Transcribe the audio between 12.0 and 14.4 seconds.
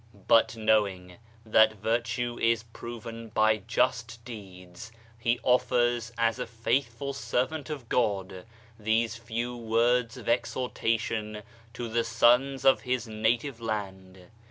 sons of his native land.